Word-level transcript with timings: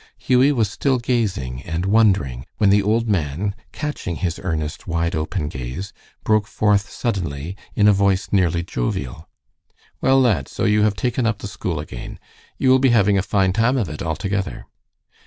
Hughie 0.17 0.51
was 0.51 0.67
still 0.71 0.97
gazing 0.97 1.61
and 1.61 1.85
wondering 1.85 2.47
when 2.57 2.71
the 2.71 2.81
old 2.81 3.07
man, 3.07 3.53
catching 3.71 4.15
his 4.15 4.39
earnest, 4.43 4.87
wide 4.87 5.15
open 5.15 5.47
gaze, 5.47 5.93
broke 6.23 6.47
forth 6.47 6.89
suddenly, 6.89 7.55
in 7.75 7.87
a 7.87 7.93
voice 7.93 8.29
nearly 8.31 8.63
jovial, 8.63 9.29
"Well, 10.01 10.19
lad, 10.19 10.47
so 10.47 10.65
you 10.65 10.81
have 10.81 10.95
taken 10.95 11.27
up 11.27 11.37
the 11.37 11.47
school 11.47 11.79
again. 11.79 12.17
You 12.57 12.71
will 12.71 12.79
be 12.79 12.89
having 12.89 13.19
a 13.19 13.21
fine 13.21 13.53
time 13.53 13.77
of 13.77 13.89
it 13.89 14.01
altogether." 14.01 14.65